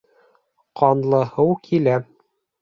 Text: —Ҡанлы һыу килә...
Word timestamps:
—Ҡанлы 0.81 1.19
һыу 1.35 1.53
килә... 1.69 1.99